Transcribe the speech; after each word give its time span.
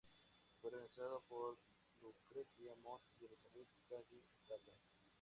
Fue 0.59 0.71
organizada 0.71 1.19
por 1.29 1.59
Lucretia 2.01 2.73
Mott 2.83 3.03
y 3.21 3.25
Elizabeth 3.25 3.67
Cady 3.87 4.23
Stanton. 4.47 4.73